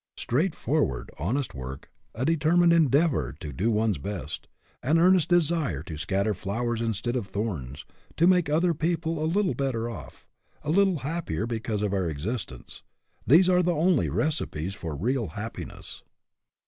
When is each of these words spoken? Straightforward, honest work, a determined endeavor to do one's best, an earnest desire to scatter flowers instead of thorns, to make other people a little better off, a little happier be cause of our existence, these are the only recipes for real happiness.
Straightforward, 0.17 1.11
honest 1.19 1.53
work, 1.53 1.91
a 2.15 2.25
determined 2.25 2.73
endeavor 2.73 3.33
to 3.39 3.53
do 3.53 3.69
one's 3.69 3.99
best, 3.99 4.47
an 4.81 4.97
earnest 4.97 5.29
desire 5.29 5.83
to 5.83 5.95
scatter 5.95 6.33
flowers 6.33 6.81
instead 6.81 7.15
of 7.15 7.27
thorns, 7.27 7.85
to 8.17 8.25
make 8.25 8.49
other 8.49 8.73
people 8.73 9.23
a 9.23 9.29
little 9.31 9.53
better 9.53 9.87
off, 9.87 10.25
a 10.63 10.71
little 10.71 10.97
happier 11.05 11.45
be 11.45 11.59
cause 11.59 11.83
of 11.83 11.93
our 11.93 12.09
existence, 12.09 12.81
these 13.27 13.47
are 13.47 13.61
the 13.61 13.75
only 13.75 14.09
recipes 14.09 14.73
for 14.73 14.95
real 14.95 15.27
happiness. 15.27 16.01